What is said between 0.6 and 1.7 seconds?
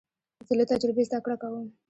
تجربې زده کړه کوم.